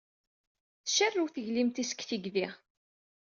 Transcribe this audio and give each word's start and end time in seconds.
Tcarrew 0.85 1.27
teglimt-is 1.33 1.89
seg 1.91 1.99
tigdi. 2.09 2.47